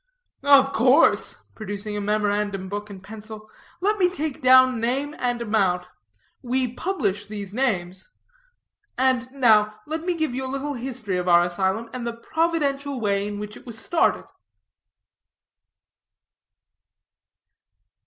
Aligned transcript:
"Of 0.41 0.73
course," 0.73 1.35
producing 1.53 1.95
a 1.95 2.01
memorandum 2.01 2.69
book 2.69 2.89
and 2.89 3.03
pencil. 3.03 3.51
"Let 3.81 3.99
me 3.99 4.09
take 4.09 4.41
down 4.41 4.79
name 4.79 5.13
and 5.19 5.39
amount. 5.43 5.85
We 6.41 6.73
publish 6.73 7.27
these 7.27 7.53
names. 7.53 8.09
And 8.97 9.31
now 9.31 9.75
let 9.85 10.01
me 10.01 10.15
give 10.15 10.33
you 10.33 10.43
a 10.43 10.49
little 10.49 10.73
history 10.73 11.17
of 11.19 11.27
our 11.27 11.43
asylum, 11.43 11.87
and 11.93 12.07
the 12.07 12.13
providential 12.17 12.99
way 12.99 13.27
in 13.27 13.37
which 13.37 13.55
it 13.55 13.67
was 13.67 13.77
started." 13.77 14.25